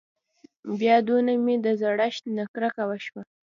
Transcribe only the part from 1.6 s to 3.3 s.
د زړښت نه کرکه وشوه.